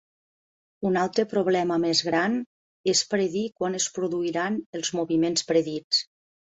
Un 0.89 0.97
altre 1.01 1.25
problema 1.33 1.77
més 1.85 2.01
gran 2.09 2.39
és 2.95 3.05
predir 3.15 3.47
quan 3.61 3.81
es 3.83 3.89
produiran 4.01 4.61
els 4.81 4.95
moviments 5.03 5.51
predits. 5.55 6.07